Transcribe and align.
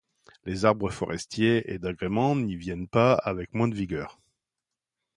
Les 0.45 0.65
arbres 0.65 0.89
forestiers 0.89 1.71
et 1.71 1.77
d'agrément 1.77 2.35
n'y 2.35 2.55
viennent 2.55 2.87
pas 2.87 3.13
avec 3.13 3.53
moins 3.53 3.67
de 3.67 3.75
vigueur. 3.75 4.19